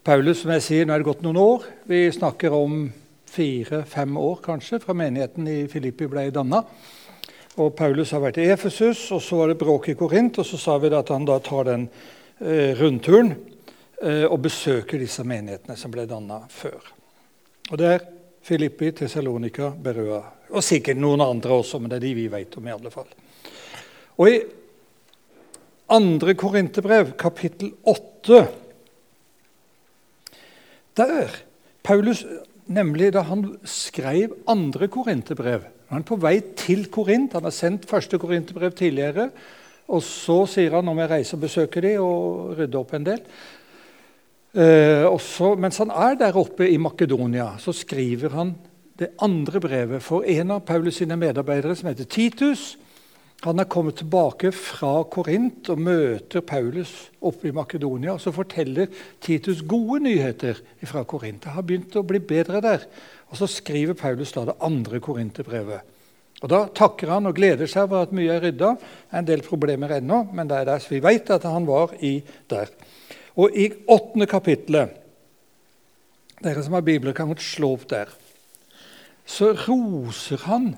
[0.00, 1.64] Paulus, som jeg sier, nå er det gått noen år.
[1.84, 2.86] Vi snakker om
[3.28, 6.62] fire-fem år kanskje fra menigheten i Filippi ble danna.
[7.60, 10.38] Og Paulus har vært i Efesus, og så var det bråk i Korint.
[10.40, 13.34] Og så sa vi at han da tar den eh, rundturen
[14.00, 16.80] eh, og besøker disse menighetene som ble danna før.
[17.68, 18.08] Og det er
[18.48, 20.22] Filippi, Tessalonika, Berøa.
[20.56, 22.72] Og sikkert noen andre også, men det er de vi vet om.
[22.72, 23.12] i alle fall.
[24.16, 24.40] Og i
[25.92, 28.69] andre Korinterbrev, kapittel 8
[30.96, 31.28] Der
[31.82, 32.24] Paulus
[32.70, 35.64] Nemlig da han skrev andre korinterbrev.
[35.90, 37.32] Han er på vei til Korint.
[37.34, 39.26] Han har sendt første korinterbrev tidligere.
[39.90, 43.24] Og så sier han om jeg reiser og besøker dem og rydder opp en del.
[44.54, 48.54] Eh, også, mens han er der oppe i Makedonia, så skriver han
[48.98, 52.76] det andre brevet for en av Paulus sine medarbeidere, som heter Titus.
[53.40, 56.90] Han er kommet tilbake fra Korint og møter Paulus
[57.24, 58.12] oppe i Makedonia.
[58.12, 58.90] og Så forteller
[59.20, 61.40] Titus gode nyheter fra Korint.
[61.44, 62.84] Det har begynt å bli bedre der.
[63.30, 65.80] Og Så skriver Paulus da det andre korinterbrevet.
[66.42, 68.74] Og Da takker han og gleder seg over at mye er rydda.
[68.76, 71.66] Det er en del problemer ennå, men det er der så vi vet at han
[71.66, 72.68] var i der.
[73.36, 74.96] Og i åttende kapittelet
[76.40, 78.08] Dere som har bibler, kan godt slå opp der.
[79.28, 80.70] Så roser han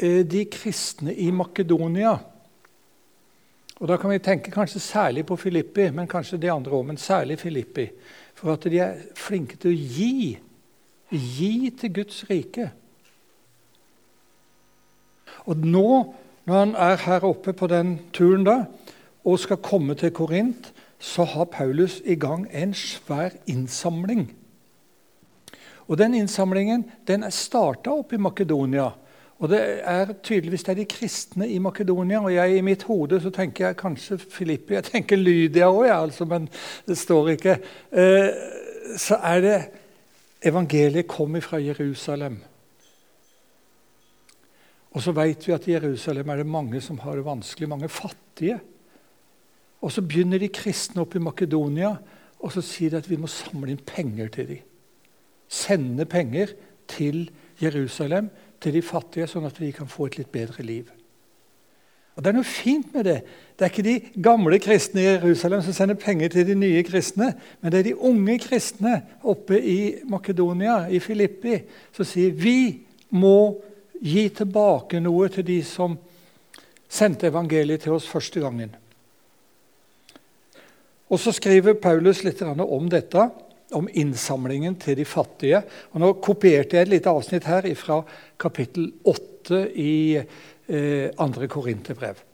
[0.00, 2.16] de kristne i Makedonia.
[3.78, 6.86] Og Da kan vi tenke kanskje særlig på Filippi, men kanskje de andre òg.
[6.86, 7.88] Men særlig Filippi.
[8.34, 10.38] For at de er flinke til å gi.
[11.10, 12.70] Gi til Guds rike.
[15.46, 16.14] Og nå,
[16.46, 18.64] når han er her oppe på den turen da,
[19.24, 24.34] og skal komme til Korint, så har Paulus i gang en svær innsamling.
[25.88, 28.90] Og Den innsamlingen den er starta opp i Makedonia.
[29.38, 32.20] Og det er tydeligvis det er de kristne i Makedonia.
[32.24, 34.74] Og jeg i mitt hode så tenker jeg kanskje Filippi.
[34.74, 36.48] Jeg tenker Lydia òg, altså, men
[36.88, 37.58] det står ikke.
[37.92, 38.30] Eh,
[38.98, 39.58] så er det
[40.48, 42.38] Evangeliet kom fra Jerusalem.
[44.94, 47.88] Og så vet vi at i Jerusalem er det mange som har det vanskelig, mange
[47.88, 48.58] fattige.
[49.82, 51.92] Og så begynner de kristne opp i Makedonia,
[52.38, 54.64] og så sier de at vi må samle inn penger til dem.
[55.48, 56.54] Sende penger
[56.90, 57.28] til
[57.62, 60.88] Jerusalem til de fattige, sånn at de kan få et litt bedre liv.
[62.18, 63.18] Og Det er noe fint med det.
[63.54, 67.28] Det er ikke de gamle kristne i Jerusalem som sender penger til de nye kristne,
[67.60, 69.78] men det er de unge kristne oppe i
[70.10, 71.60] Makedonia, i Filippi,
[71.94, 72.80] som sier vi
[73.14, 73.54] må
[74.02, 75.94] gi tilbake noe til de som
[76.90, 78.74] sendte evangeliet til oss første gangen.
[81.08, 83.30] Og Så skriver Paulus litt om dette
[83.76, 85.62] om innsamlingen til de fattige.
[85.92, 88.00] Og nå kopierte jeg et lite avsnitt her fra
[88.40, 92.24] kapittel 8 i eh, andre Korinterbrev.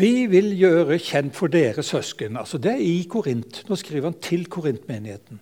[0.00, 3.64] Vi vil gjøre kjent for dere søsken altså Det er i Korint.
[3.68, 5.40] Nå skriver han til Korintmenigheten.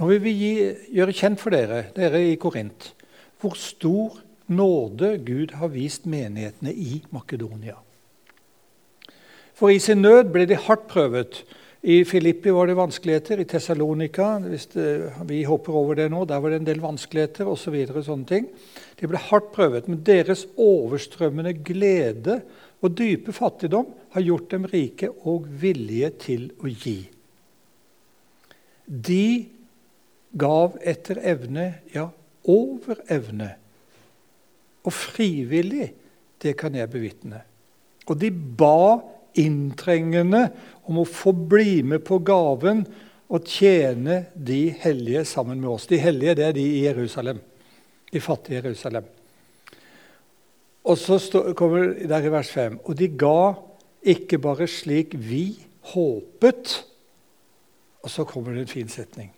[0.00, 0.52] Nå vil vi gi,
[0.96, 2.88] gjøre kjent for dere, dere i Korint,
[3.38, 4.16] hvor stor
[4.50, 7.76] nåde Gud har vist menighetene i Makedonia.
[9.54, 11.42] For i sin nød ble de hardt prøvet
[11.82, 13.40] i Filippi var det vanskeligheter.
[13.40, 14.38] I Tessalonika
[15.26, 16.24] Vi hopper over det nå.
[16.24, 17.74] Der var det en del vanskeligheter osv.
[17.90, 18.46] Så sånne ting.
[19.00, 22.38] De ble hardt prøvet, men deres overstrømmende glede
[22.82, 27.00] og dype fattigdom har gjort dem rike og villige til å gi.
[28.86, 29.26] De
[30.38, 32.06] gav etter evne, ja,
[32.46, 33.52] over evne.
[34.86, 35.90] Og frivillig,
[36.42, 37.42] det kan jeg bevitne.
[38.06, 39.02] Og de ba
[39.38, 40.48] inntrengende
[40.88, 42.84] om å få bli med på gaven
[43.32, 45.88] og tjene de hellige sammen med oss.
[45.88, 47.40] De hellige det er de i Jerusalem.
[48.12, 49.06] De fattige i Jerusalem.
[50.82, 51.18] Og så
[51.56, 53.54] kommer det der i vers 5.: Og de ga
[54.02, 55.62] ikke bare slik vi
[55.94, 56.84] håpet
[58.02, 59.28] Og så kommer det en fin setning.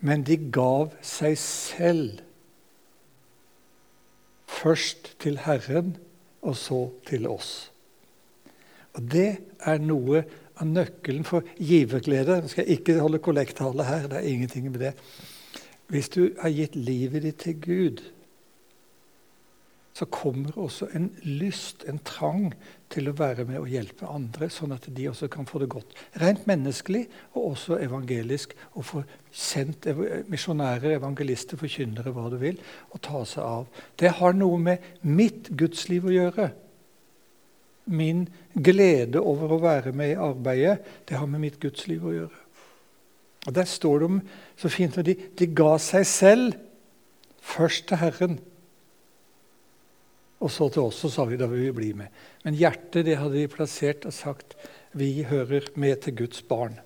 [0.00, 2.18] Men de gav seg selv.
[4.50, 5.96] Først til Herren,
[6.42, 7.70] og så til oss.
[8.96, 9.30] Og Det
[9.60, 10.24] er noe
[10.56, 12.40] av nøkkelen for giverglede.
[12.40, 14.08] Nå skal jeg ikke holde kollekttale her.
[14.08, 14.94] det er ingenting med det.
[15.92, 18.02] Hvis du har gitt livet ditt til Gud,
[19.96, 22.50] så kommer også en lyst, en trang,
[22.92, 25.94] til å være med og hjelpe andre, sånn at de også kan få det godt.
[26.20, 28.52] Rent menneskelig og også evangelisk.
[28.76, 29.02] Og få
[29.32, 29.88] sendt
[30.28, 32.60] misjonærer, evangelister, forkynnere, hva du vil,
[32.92, 33.82] og ta seg av.
[33.98, 36.50] Det har noe med mitt gudsliv å gjøre
[37.86, 40.78] min glede over å være med i arbeidet,
[41.08, 42.42] det har med mitt gudsliv å gjøre.
[43.46, 44.20] Og Der står det om,
[44.58, 46.56] så fint de, de ga seg selv
[47.46, 48.40] først til Herren.
[50.42, 52.10] Og så til oss, så sa vi da vil vi bli med.
[52.44, 54.56] Men hjertet det hadde de plassert og sagt
[54.96, 56.80] vi hører med til Guds barn.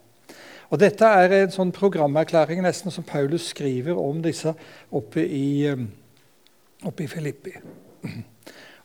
[0.71, 4.53] Og Dette er en sånn programerklæring nesten som Paulus skriver om disse
[4.95, 5.89] oppe i, um,
[6.87, 7.57] oppe i Filippi.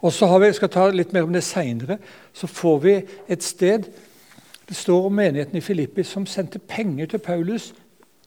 [0.04, 1.98] Og så har vi, jeg skal ta litt mer om det seinere.
[2.34, 3.90] Så får vi et sted
[4.66, 7.68] Det står om menigheten i Filippi som sendte penger til Paulus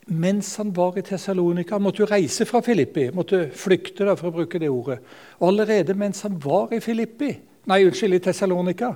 [0.08, 1.74] mens han var i Tessalonika.
[1.74, 4.98] Han måtte jo reise fra Filippi, måtte flykte, da, for å bruke det ordet.
[5.40, 7.32] Og allerede mens han var i Filippi,
[7.68, 8.94] nei, unnskyld, i Tessalonika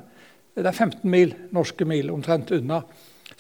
[0.55, 2.83] Det er 15 mil, norske mil omtrent unna.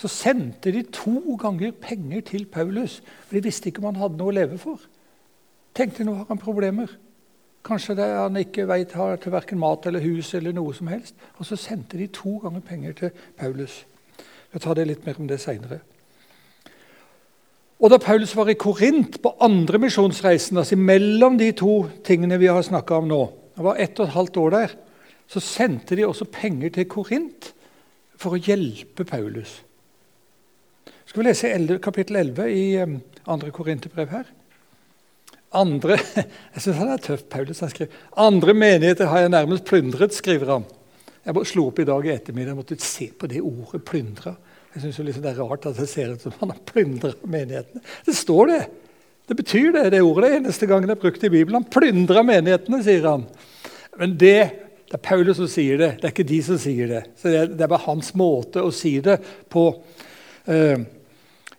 [0.00, 4.17] Så sendte de to ganger penger til Paulus, for de visste ikke om han hadde
[4.17, 4.81] noe å leve for.
[5.76, 6.88] Tenkte nå har han problemer.
[7.62, 11.14] Kanskje det han ikke vet har til verken mat eller hus eller noe som helst.
[11.38, 13.85] Og så sendte de to ganger penger til Paulus.
[14.53, 15.81] Jeg tar det litt mer om det seinere.
[17.82, 22.50] Og da Paulus var i Korint på andre misjonsreisen, altså mellom de to tingene vi
[22.50, 23.23] har snakka om nå,
[23.56, 24.76] det var ett og et halvt år der,
[25.26, 27.50] så sendte de også penger til Korint
[28.15, 29.56] for å hjelpe Paulus.
[31.06, 32.94] Skal vi lese 11, kapittel 11 i um,
[33.26, 34.31] andre Korinterbrev her?
[35.58, 35.99] Andre,
[36.54, 37.60] jeg synes han er tøff, Paulus.
[37.60, 40.64] han skriver, Andre menigheter har jeg nærmest plyndret, skriver han.
[41.22, 44.34] Jeg slo opp i dag i ettermiddag og måtte se på det ordet 'plyndra'.
[44.75, 47.82] Jeg synes liksom det er rart at det ser ut som han har plyndra menighetene.
[48.06, 48.62] Det står det.
[49.28, 50.31] Det betyr det, det ordet.
[50.31, 51.60] Det eneste gangen det er brukt i Bibelen.
[51.60, 53.26] Han plyndra menighetene, sier han.
[54.00, 54.38] Men det,
[54.88, 57.02] det er Paulus som sier det, det er ikke de som sier det.
[57.20, 59.19] Så Det, det er bare hans måte å si det
[59.52, 59.69] på.
[60.48, 60.81] Uh,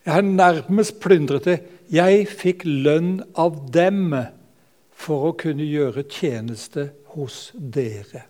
[0.03, 1.57] jeg har nærmest plyndret det.
[1.93, 4.15] Jeg fikk lønn av dem
[4.97, 8.23] for å kunne gjøre tjeneste hos dere.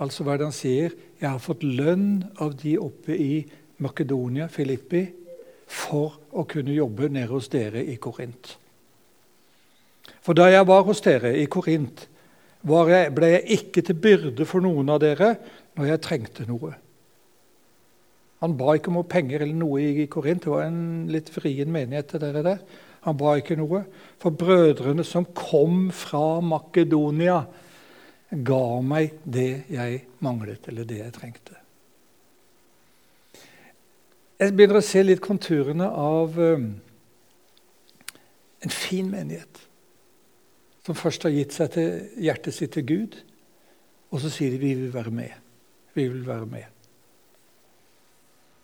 [0.00, 0.94] Altså hva er det han sier?
[1.20, 3.42] Jeg har fått lønn av de oppe i
[3.82, 5.02] Makedonia, Filippi,
[5.68, 8.54] for å kunne jobbe nede hos dere i Korint.
[10.24, 12.06] For da jeg var hos dere i Korint,
[12.62, 15.34] ble jeg ikke til byrde for noen av dere
[15.76, 16.72] når jeg trengte noe.
[18.42, 20.42] Han ba ikke om penger eller noe i Korint.
[20.42, 22.08] Det var en litt vrien menighet.
[22.10, 22.62] til dere der.
[23.06, 23.84] Han ba ikke noe.
[24.18, 27.44] For brødrene som kom fra Makedonia,
[28.32, 31.58] ga meg det jeg manglet, eller det jeg trengte.
[34.40, 36.70] Jeg begynner å se litt konturene av um,
[38.62, 39.60] en fin menighet
[40.82, 43.18] som først har gitt seg til hjertet sitt til Gud,
[44.10, 45.36] og så sier de vi vil være med.
[45.94, 46.71] Vi vil være med.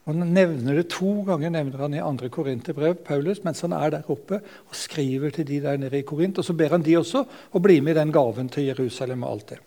[0.09, 4.09] Han nevner det To ganger nevner han i andre Korinterbrev Paulus, mens han er der
[4.09, 6.39] oppe og skriver til de der nede i Korint.
[6.41, 9.23] Og Så ber han de også å bli med i den gaven til Jerusalem.
[9.23, 9.59] Og alt det.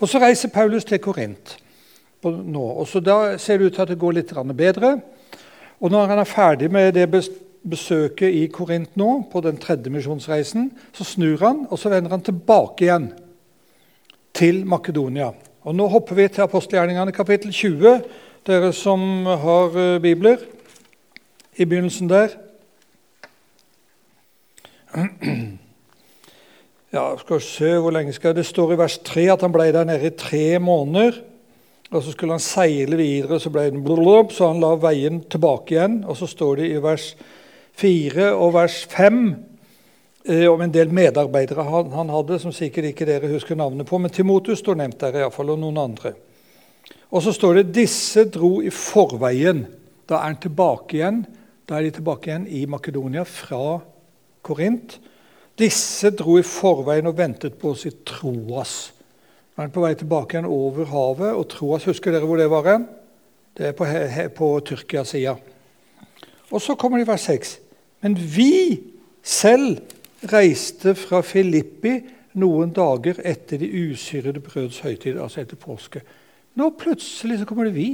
[0.00, 1.58] Og Så reiser Paulus til Korint
[2.24, 2.62] nå.
[2.62, 5.00] og så Da ser det ut til at det går litt bedre.
[5.80, 7.28] Og når han er ferdig med det
[7.62, 12.22] besøket i Korint nå, på den tredje misjonsreisen, så snur han og så vender han
[12.22, 13.12] tilbake igjen
[14.32, 15.32] til Makedonia.
[15.66, 18.02] Og Nå hopper vi til apostelgjerningene kapittel 20,
[18.46, 20.42] dere som har uh, bibler.
[21.56, 22.36] I begynnelsen der.
[26.94, 29.84] Ja, skal se hvor lenge skal Det står i vers 3 at han ble der
[29.84, 31.18] nede i tre måneder.
[31.90, 35.74] Og Så skulle han seile videre, så ble den blub, så han la veien tilbake
[35.74, 36.04] igjen.
[36.06, 37.16] Og så står det i vers
[37.76, 39.20] 4 og vers 5
[40.24, 43.98] eh, om en del medarbeidere han, han, hadde, som sikkert ikke dere husker navnet på.
[43.98, 46.14] Men Timotus står nevnt der, iallfall, og noen andre.
[47.10, 49.64] Og så står det disse dro i forveien.
[50.08, 51.24] Da er tilbake igjen.
[51.66, 53.78] Da er de tilbake igjen i Makedonia fra
[54.46, 54.98] Korint.
[55.58, 58.76] Disse dro i forveien og ventet på oss i Troas.
[59.56, 61.32] Nå er han på vei tilbake igjen over havet.
[61.32, 62.84] og Troas, Husker dere hvor det var?
[63.56, 63.86] Det er på,
[64.36, 65.36] på Tyrkia-sida.
[66.50, 67.58] Og så kommer det i vers 6.
[68.04, 68.82] Men vi
[69.22, 69.80] selv
[70.32, 71.96] reiste fra Filippi
[72.36, 76.02] noen dager etter de usyrede brøds høytid, altså etter påske.
[76.56, 77.90] Nå plutselig så kommer det vi.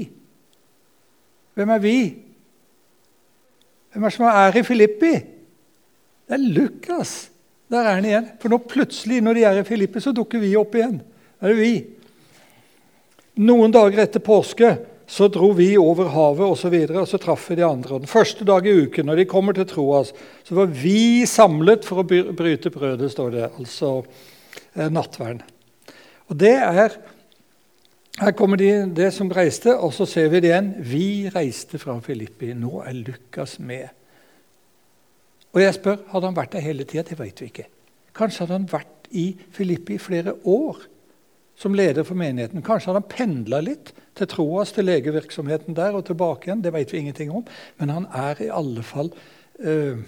[1.58, 1.96] Hvem er vi?
[3.92, 5.14] Hvem er det som er i Filippi?
[6.28, 7.16] Det er Lukas.
[7.72, 8.28] Der er han igjen.
[8.40, 11.00] For nå plutselig, når de er i Filippi, så dukker vi opp igjen
[11.42, 11.74] er det vi.
[13.42, 14.74] Noen dager etter påske
[15.12, 17.96] så dro vi over havet og så, videre, og så traff vi de andre.
[17.96, 20.12] Og den første dag i uken, når de kommer til Troas,
[20.46, 23.48] så var vi samlet for å bryte brødet, står det.
[23.50, 25.42] Altså eh, nattvern.
[26.30, 26.96] Og det er
[28.20, 30.72] Her kommer de, det som reiste, og så ser vi det igjen.
[30.84, 32.52] Vi reiste fra Filippi.
[32.52, 33.88] Nå er Lukas med.
[35.52, 37.06] Og jeg spør, hadde han vært der hele tida?
[37.08, 37.68] Det vet vi ikke.
[38.16, 40.84] Kanskje hadde han vært i Filippi i flere år
[41.62, 42.64] som leder for menigheten.
[42.64, 46.64] Kanskje hadde han pendla litt til Troas, til legevirksomheten der og tilbake igjen.
[46.64, 47.44] Det vet vi ingenting om.
[47.80, 49.12] Men han er i alle fall
[49.60, 50.00] eh,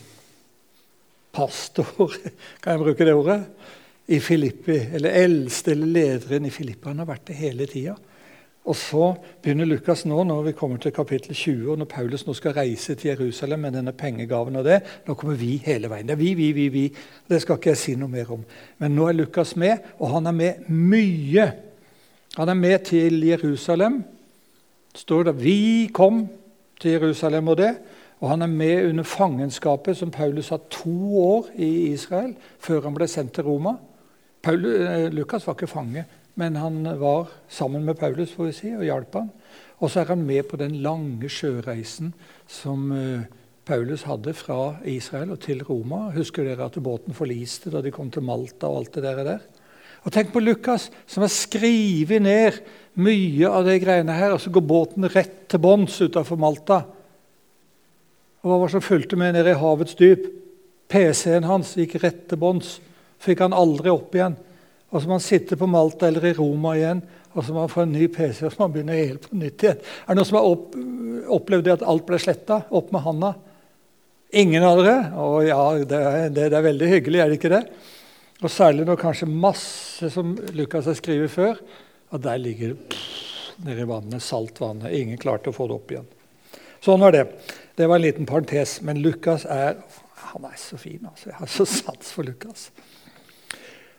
[1.35, 2.13] pastor,
[2.63, 3.41] kan jeg bruke det ordet,
[4.07, 4.79] i Filippi.
[4.95, 6.89] Eller eldste eller lederen i Filippi.
[6.89, 7.97] Han har vært det hele tida.
[8.65, 9.11] Og så
[9.45, 12.95] begynner Lukas nå, når vi kommer til kapittel 20, og når Paulus nå skal reise
[12.97, 16.09] til Jerusalem med denne pengegaven og det, nå kommer vi hele veien.
[16.09, 16.85] Det er vi, vi, vi, vi.
[17.29, 18.47] Det skal ikke jeg si noe mer om.
[18.81, 21.51] Men nå er Lukas med, og han er med mye.
[22.39, 24.05] Han er med til Jerusalem.
[24.95, 26.29] står det 'Vi kom
[26.81, 27.77] til Jerusalem' og det.
[28.21, 32.95] Og han er med under fangenskapet som Paulus har to år i Israel, før han
[32.95, 33.75] ble sendt til Roma.
[34.45, 36.05] Paul, eh, Lukas var ikke fange,
[36.37, 39.31] men han var sammen med Paulus får vi si, og hjalp han.
[39.81, 42.13] Og så er han med på den lange sjøreisen
[42.51, 43.25] som uh,
[43.65, 46.11] Paulus hadde fra Israel og til Roma.
[46.15, 49.41] Husker dere at båten forliste da de kom til Malta og alt det der?
[50.05, 52.61] Og Tenk på Lukas, som har skrevet ned
[53.01, 56.83] mye av de greiene her, og så går båten rett til bunns utafor Malta.
[58.45, 60.29] Og Hva var det som fulgte med nede i havets dyp?
[60.93, 62.77] PC-en hans gikk rett til bunns.
[63.25, 64.37] Fikk han aldri opp igjen.
[64.93, 67.01] Og så må han sitte på Malta eller i Roma igjen,
[67.35, 69.39] og så må han få en ny PC og så må han begynne helt på
[69.41, 69.81] nytt igjen.
[69.83, 70.77] Er det noen som har opp,
[71.35, 72.61] opplevd at alt ble sletta?
[72.71, 73.33] Opp med handa.
[74.39, 74.95] Ingen av dere?
[75.19, 77.65] Å ja, det er, det er veldig hyggelig, er det ikke det?
[78.45, 81.59] Og særlig når kanskje masse som Lukas har skrevet før,
[82.15, 83.03] at der ligger det
[83.65, 84.95] nede i vannet, saltvannet.
[84.95, 86.09] Ingen klarte å få det opp igjen.
[86.85, 87.25] Sånn var det.
[87.79, 88.81] Det var en liten parentes.
[88.85, 89.79] Men Lukas er
[90.35, 91.01] han er så fin.
[91.07, 91.31] altså.
[91.31, 92.71] Jeg har så sats for Lukas.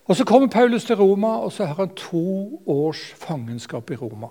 [0.06, 4.28] Og Så kommer Paulus til Roma, og så har han to års fangenskap i Roma.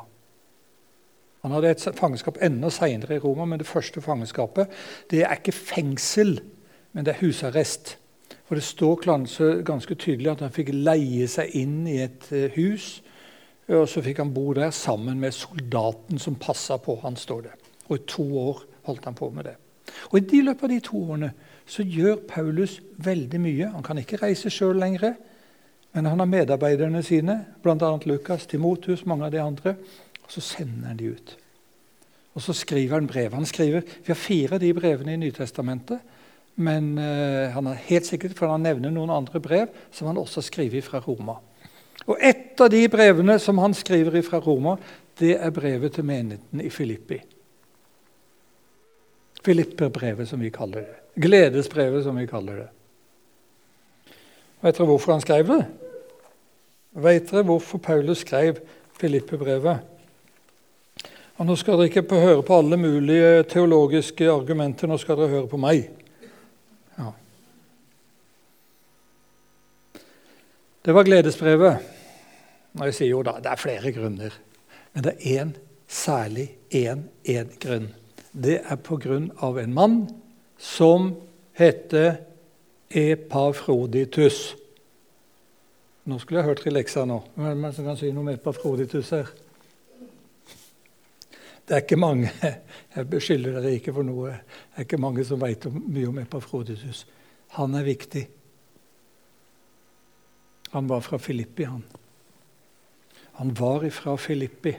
[1.42, 4.70] Han hadde et fangenskap enda seinere i Roma, men det første fangenskapet
[5.10, 6.40] det er ikke fengsel,
[6.92, 7.98] men det er husarrest.
[8.44, 9.02] For Det står
[9.64, 13.02] ganske tydelig at han fikk leie seg inn i et eh, hus.
[13.68, 17.52] Og så fikk han bo der sammen med soldaten som passa på han, står det.
[17.88, 19.56] Og i to år holdt han på med det.
[20.12, 21.32] Og I løpet av de to årene
[21.66, 23.70] så gjør Paulus veldig mye.
[23.72, 25.14] Han kan ikke reise sjøl lenger.
[25.94, 27.90] Men han har medarbeiderne sine, bl.a.
[28.04, 29.76] Lukas, Timotus, mange av de andre.
[30.24, 31.34] Og så sender han de ut.
[32.34, 33.34] Og så skriver han brev.
[33.36, 36.02] Han skriver, Vi har fire av de brevene i Nytestamentet.
[36.54, 40.42] Men uh, han har helt sikkert, for han nevner noen andre brev som han også
[40.42, 41.38] skriver fra Roma.
[42.06, 44.74] Og Et av de brevene som han skriver fra Roma,
[45.18, 47.20] det er brevet til menigheten i Filippi.
[49.44, 51.22] Filipperbrevet, som vi kaller det.
[51.22, 52.68] Gledesbrevet, som vi kaller det.
[54.64, 55.62] Vet dere hvorfor han skrev det?
[56.94, 58.60] Vet dere hvorfor Paulus skrev
[59.00, 59.78] Filippe-brevet?
[61.34, 65.50] Og Nå skal dere ikke høre på alle mulige teologiske argumenter, nå skal dere høre
[65.50, 65.88] på meg.
[66.94, 67.10] Ja.
[70.86, 71.90] Det var gledesbrevet.
[72.74, 74.38] Når jeg sier jo da, Det er flere grunner,
[74.94, 75.54] men det er én,
[75.88, 77.90] særlig én, én grunn.
[78.32, 79.98] Det er på grunn av en mann
[80.58, 81.16] som
[81.58, 82.16] heter
[82.90, 84.54] Epafroditus.
[86.04, 87.16] Nå skulle jeg hørt i nå.
[87.34, 89.30] Hvem er det som kan si noe med Epafroditus her?
[91.64, 92.28] Det er ikke mange
[92.94, 97.06] jeg beskylder dere ikke for noe, det er ikke mange som vet mye om Epafroditus.
[97.56, 98.24] Han er viktig.
[100.74, 101.82] Han var fra Filippi, han.
[103.38, 104.74] Han var fra Filippi.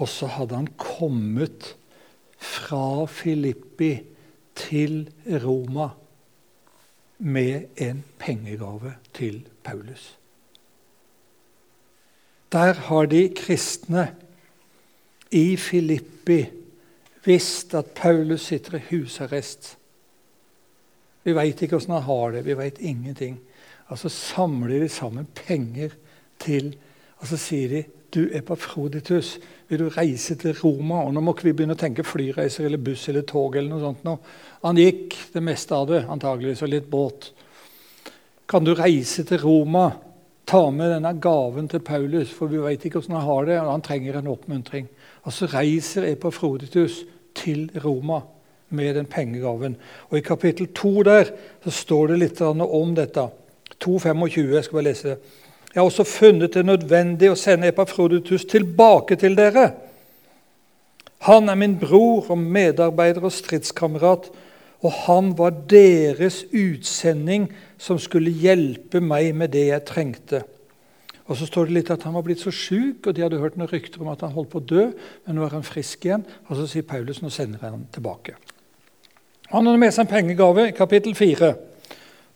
[0.00, 1.74] Og så hadde han kommet
[2.40, 3.92] fra Filippi
[4.56, 5.04] til
[5.44, 5.90] Roma
[7.20, 10.18] med en pengegave til Paulus.
[12.52, 14.16] Der har de kristne
[15.30, 16.46] i Filippi
[17.24, 19.76] visst at Paulus sitter i husarrest.
[21.24, 23.36] Vi veit ikke åssen han har det, vi veit ingenting.
[23.90, 25.90] Altså samler de sammen penger
[26.40, 26.74] til
[27.20, 27.82] Og så sier de
[28.14, 29.38] du er på Froditus,
[29.68, 31.04] vil du reise til Roma?
[31.04, 33.56] Og nå må ikke vi begynne å tenke flyreiser eller buss eller tog.
[33.56, 34.04] eller noe sånt.
[34.04, 34.16] Nå.
[34.64, 37.30] Han gikk det meste av det, antageligvis, og litt båt.
[38.50, 39.90] Kan du reise til Roma?
[40.50, 43.58] Ta med denne gaven til Paulus, for vi vet ikke hvordan han har det.
[43.60, 44.88] og Han trenger en oppmuntring.
[45.22, 47.04] Og så reiser Epafroditus
[47.38, 48.20] til Roma
[48.70, 49.76] med den pengegaven.
[50.10, 51.30] Og I kapittel 2 der
[51.64, 53.28] så står det litt om dette.
[53.84, 54.54] 2.25.
[54.54, 55.18] Jeg skal bare lese det.
[55.70, 59.68] Jeg har også funnet det nødvendig å sende Epafroditus tilbake til dere.
[61.28, 64.30] Han er min bror og medarbeider og stridskamerat,
[64.80, 70.40] og han var deres utsending som skulle hjelpe meg med det jeg trengte.
[71.30, 73.58] Og så står det litt at Han var blitt så sjuk, og de hadde hørt
[73.60, 74.86] noen rykter om at han holdt på å dø.
[75.26, 78.34] Men nå er han frisk igjen, og så sier Paulus nå sender han tilbake.
[79.52, 81.52] Han hadde med seg en pengegave i kapittel 4.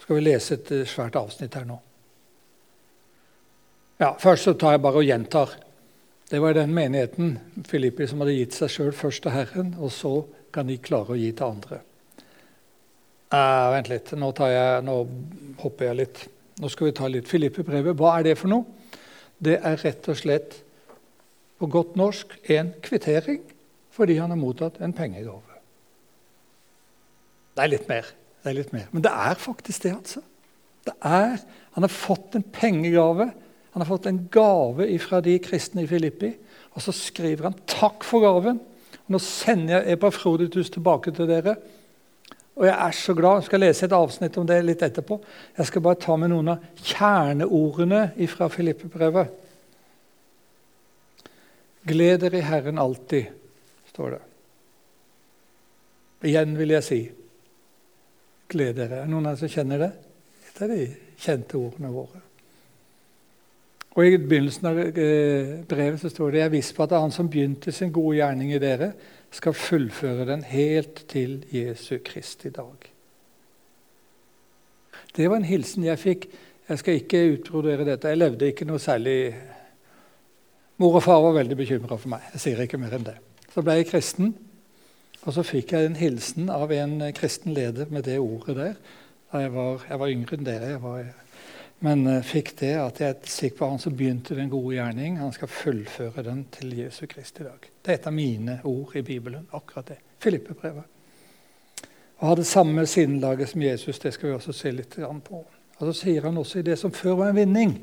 [0.04, 1.80] Skal vi lese et eh, svært avsnitt her nå.
[4.00, 5.54] Ja, Først så tar jeg bare og gjentar.
[6.30, 7.36] Det var den menigheten
[7.68, 10.14] Filippi som hadde gitt seg sjøl først til Herren, og så
[10.54, 11.80] kan de klare å gi til andre.
[13.34, 14.96] Uh, vent litt, nå, jeg, nå,
[15.62, 16.22] hopper jeg litt.
[16.62, 17.96] Nå skal vi ta litt Filippi-brevet.
[17.98, 18.66] Hva er det for noe?
[19.42, 20.60] Det er rett og slett
[21.58, 23.42] På godt norsk en kvittering
[23.94, 25.58] fordi han har mottatt en pengegave.
[27.54, 28.08] Det er litt mer.
[28.42, 28.88] det er litt mer.
[28.90, 30.22] Men det er faktisk det, altså.
[30.84, 31.38] Det er,
[31.78, 33.28] Han har fått en pengegave.
[33.74, 36.30] Han har fått en gave fra de kristne i Filippi.
[36.74, 38.60] Og så skriver han 'takk for gaven'.
[39.08, 41.56] Nå sender jeg Epafroditus tilbake til dere.
[42.56, 43.34] Og jeg er så glad.
[43.42, 45.18] Jeg skal lese et avsnitt om det litt etterpå.
[45.58, 49.28] Jeg skal bare ta med noen av kjerneordene fra Filippe-brevet.
[51.84, 53.26] Gled dere i Herren alltid,
[53.90, 54.22] står det.
[56.30, 57.00] Igjen vil jeg si
[58.48, 59.02] gled dere.
[59.02, 59.92] Er det noen av dere som kjenner det?
[60.48, 60.86] Et av de
[61.18, 62.23] kjente ordene våre.
[63.94, 67.14] Og I begynnelsen av eh, brevet så står det jeg er viss på at han
[67.14, 68.90] som begynte sin gode gjerning i dere,
[69.34, 72.90] skal fullføre den helt til Jesu Kristi dag.
[75.14, 76.26] Det var en hilsen jeg fikk.
[76.68, 78.10] Jeg skal ikke utbrodere dette.
[78.10, 79.34] Jeg levde ikke noe særlig
[80.82, 82.24] Mor og far var veldig bekymra for meg.
[82.32, 83.14] Jeg sier ikke mer enn det.
[83.54, 84.32] Så ble jeg kristen,
[85.22, 88.80] og så fikk jeg en hilsen av en kristen leder med det ordet der.
[89.38, 90.72] Jeg var, jeg var yngre enn dere.
[90.72, 91.04] jeg var
[91.84, 95.18] men uh, fikk det at jeg er sikker på han som begynte den gode gjerning,
[95.20, 97.66] han skal fullføre den til Jesu Kristi dag.
[97.84, 99.48] Det er et av mine ord i Bibelen.
[99.50, 99.98] akkurat det.
[100.18, 100.86] Filippebrevet.
[102.16, 105.42] Å ha det samme sinnelaget som Jesus, det skal vi også se litt på.
[105.76, 107.76] Og Så sier han også i det som før var en vinning,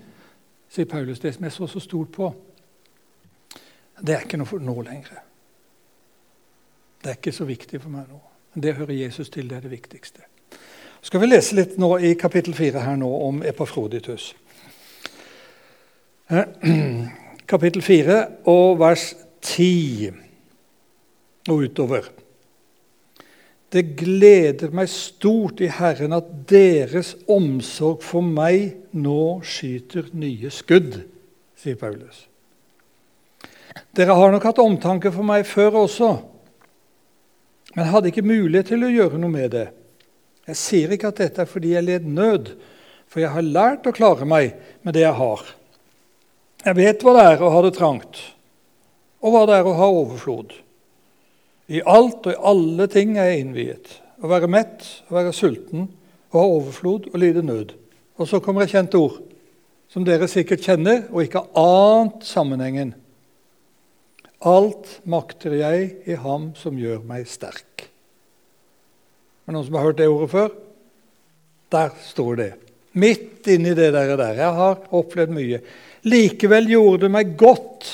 [0.70, 2.34] sier Paulus, det som jeg så så stort på,
[4.01, 5.22] det er ikke noe for nå lenger.
[7.03, 8.22] Det er ikke så viktig for meg nå.
[8.53, 10.31] Men det hører Jesus til, det er det viktigste
[11.01, 14.31] skal vi lese litt nå i kapittel 4 her nå om Epafroditus.
[17.51, 18.17] Kapittel 4
[18.48, 19.10] og vers
[19.43, 20.12] 10
[21.50, 22.05] og utover.
[23.72, 31.01] Det gleder meg stort i Herren at deres omsorg for meg nå skyter nye skudd,
[31.60, 32.27] sier Paulus.
[33.96, 36.13] Dere har nok hatt omtanke for meg før også,
[37.75, 39.67] men hadde ikke mulighet til å gjøre noe med det.
[40.50, 42.54] Jeg sier ikke at dette er fordi jeg led nød,
[43.12, 45.44] for jeg har lært å klare meg med det jeg har.
[46.66, 48.20] Jeg vet hva det er å ha det trangt,
[49.22, 50.54] og hva det er å ha overflod.
[51.72, 53.92] I alt og i alle ting er jeg innviet.
[54.22, 55.88] Å være mett, å være sulten,
[56.32, 57.74] å ha overflod og lide nød.
[58.20, 59.22] Og så kommer et kjent ord,
[59.92, 62.94] som dere sikkert kjenner og ikke har ant sammenhengen.
[64.42, 67.71] Alt makter jeg i Ham som gjør meg sterk.
[69.51, 70.51] Er det noen som har hørt det ordet før?
[71.75, 72.51] Der står det.
[72.96, 74.14] Midt inni det der.
[74.16, 74.37] der.
[74.40, 75.57] Jeg har opplevd mye.
[76.07, 77.90] Likevel gjorde det meg godt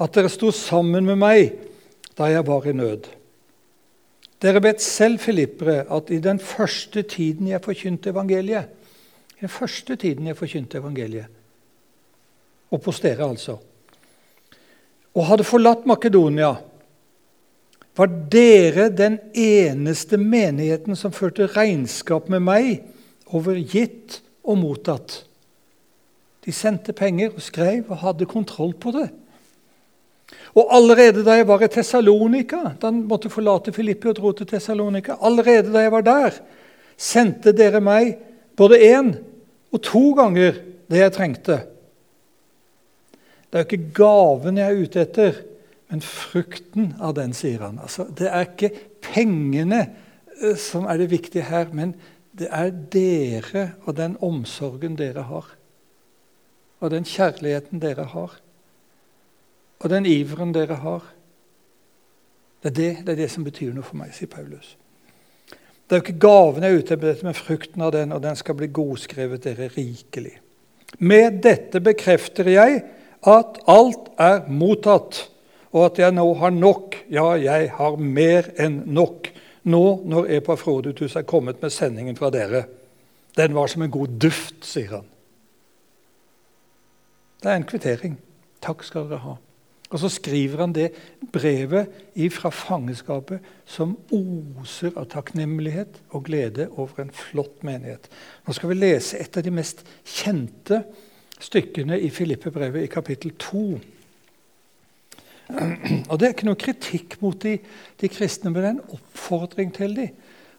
[0.00, 1.52] at dere sto sammen med meg
[2.16, 3.10] da jeg var i nød.
[4.40, 8.72] Dere vet selv, filippere, at i den første tiden jeg forkynte evangeliet
[9.36, 11.28] I den første tiden jeg forkynte evangeliet,
[12.72, 13.58] opp hos dere altså,
[15.12, 16.54] og hadde forlatt Makedonia
[17.94, 22.70] var dere den eneste menigheten som førte regnskap med meg
[23.34, 25.20] over gitt og mottatt.
[26.44, 29.08] De sendte penger og skrev og hadde kontroll på det.
[30.54, 34.48] Og allerede da jeg var i Tessalonika, da han måtte forlate Filippi og dro til
[34.50, 36.36] Tessalonika, allerede da jeg var der,
[36.96, 38.14] sendte dere meg
[38.58, 39.14] både én
[39.74, 41.56] og to ganger det jeg trengte.
[43.48, 45.42] Det er jo ikke gaven jeg er ute etter,
[45.92, 47.78] men frukten av den, sier han.
[47.82, 48.72] Altså, det er ikke
[49.04, 51.94] pengene eh, som er det viktige her, men
[52.34, 55.50] det er dere og den omsorgen dere har.
[56.80, 58.32] Og den kjærligheten dere har.
[59.84, 61.04] Og den iveren dere har.
[62.62, 64.74] Det er det, det er det, som betyr noe for meg, sier Paulus.
[65.84, 68.38] Det er jo ikke gaven jeg er ute etter, men frukten av den, og den
[68.40, 70.38] skal bli godskrevet dere rikelig.
[71.04, 72.80] Med dette bekrefter jeg
[73.28, 75.26] at alt er mottatt
[75.74, 76.96] og at jeg nå har nok.
[77.10, 79.30] Ja, jeg har mer enn nok.
[79.66, 82.64] Nå når Epafroditus er kommet med sendingen fra dere.
[83.34, 85.08] Den var som en god duft, sier han.
[87.42, 88.14] Det er en kvittering.
[88.62, 89.34] Takk skal dere ha.
[89.90, 90.88] Og så skriver han det
[91.32, 91.90] brevet
[92.32, 98.08] fra fangeskapet som oser av takknemlighet og glede over en flott menighet.
[98.46, 100.80] Nå skal vi lese et av de mest kjente
[101.42, 103.66] stykkene i Filippe-brevet i kapittel 2.
[106.10, 107.58] Og Det er ikke noe kritikk mot de,
[108.00, 110.14] de kristne, men det er en oppfordring til dem.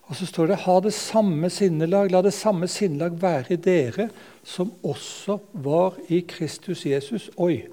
[0.05, 4.10] Og så står det ha det samme sinnelag, la det samme sinnelag være i dere
[4.45, 7.31] som også var i Kristus Jesus.
[7.41, 7.63] Oi,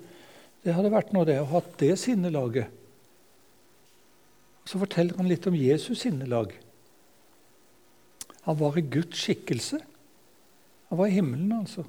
[0.64, 2.70] det hadde vært noe, det, å ha det sinnelaget.
[4.64, 6.54] Så forteller han litt om Jesus' sinnelag.
[8.46, 9.82] Han var i Guds skikkelse.
[10.88, 11.84] Han var i himmelen, altså.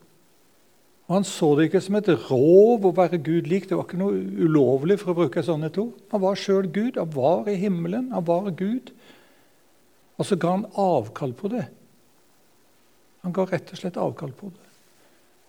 [1.08, 3.68] Og Han så det ikke som et rov å være Gud lik.
[3.70, 5.00] Det var ikke noe ulovlig.
[5.00, 5.92] for å bruke sånne to.
[6.12, 6.98] Han var sjøl Gud.
[6.98, 8.12] Han var i himmelen.
[8.12, 8.92] Han var Gud.
[10.18, 11.66] Og så ga han avkall på det.
[13.24, 14.70] Han ga rett og slett avkall på det.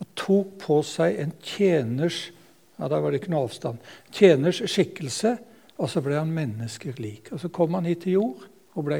[0.01, 2.33] Og tok på seg en tjeners
[2.79, 3.83] ja, da var det ikke noe avstand,
[4.15, 5.37] tjeners skikkelse,
[5.79, 7.31] og så ble han mennesker lik.
[7.33, 8.99] Og Så kom han hit til jord og ble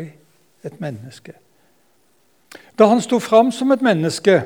[0.65, 1.35] et menneske.
[2.79, 4.45] Da han sto fram som et menneske,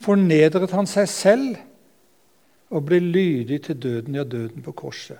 [0.00, 1.58] fornedret han seg selv
[2.70, 5.18] og ble lydig til døden, ja, døden på korset.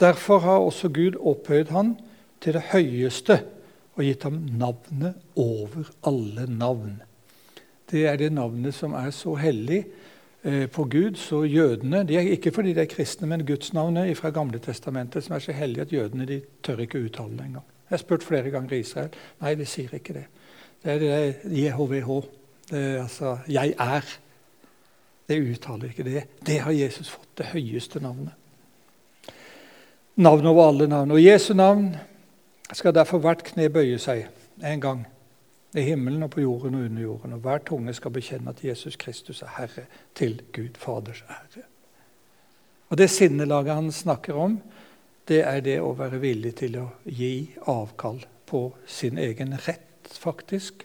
[0.00, 1.96] Derfor har også Gud opphøyd han
[2.42, 3.42] til det høyeste
[3.94, 6.96] og gitt ham navnet over alle navn.
[7.90, 9.82] Det er det navnet som er så hellig
[10.42, 14.30] eh, på Gud, så jødene de er Ikke fordi de er kristne, men gudsnavnet fra
[14.30, 17.64] Gamle testamentet som er så hellig at jødene de tør ikke uttale det engang.
[17.90, 19.10] Jeg har spurt flere ganger i Israel.
[19.40, 20.24] Nei, de sier ikke det.
[20.82, 22.41] Det er det JHVH.
[22.70, 24.18] Det altså 'jeg er'.
[25.28, 26.24] Det uttaler ikke det.
[26.46, 28.32] Det har Jesus fått, det høyeste navnet.
[30.16, 31.10] Navn over alle navn.
[31.10, 31.96] Og Jesu navn
[32.72, 34.26] skal derfor hvert kne bøye seg
[34.62, 35.06] en gang.
[35.76, 37.32] I himmelen og på jorden og under jorden.
[37.32, 41.64] Og hver tunge skal bekjenne at Jesus Kristus er Herre til Gud Faders ære.
[42.88, 44.60] Og Det sinnelaget han snakker om,
[45.28, 50.84] det er det å være villig til å gi avkall på sin egen rett, faktisk.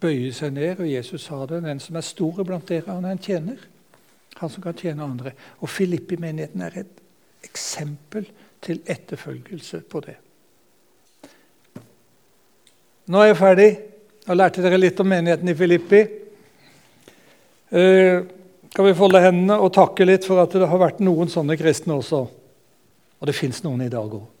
[0.00, 1.62] Bøye seg ned, og Jesus sa det.
[1.64, 3.66] Den som er stor blant dere, han er en tjener.
[4.38, 5.32] Han som kan tjene andre.
[5.58, 7.02] Og Filippi-menigheten er et
[7.44, 8.28] eksempel
[8.62, 10.16] til etterfølgelse på det.
[13.08, 13.68] Nå er jeg ferdig.
[14.28, 16.00] Jeg lærte dere litt om menigheten i Filippi.
[17.68, 18.18] Eh,
[18.74, 21.96] kan vi folde hendene og takke litt for at det har vært noen sånne kristne
[21.96, 22.26] også?
[23.18, 24.37] Og det fins noen i dag òg.